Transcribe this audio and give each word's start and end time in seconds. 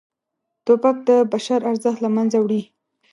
توپک 0.65 0.95
د 1.09 1.11
بشر 1.31 1.59
ارزښت 1.71 1.99
له 2.03 2.09
منځه 2.15 2.37
وړي. 2.41 2.61